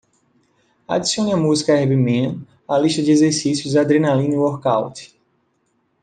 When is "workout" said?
4.35-5.13